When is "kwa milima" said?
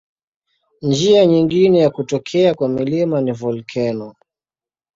2.53-3.21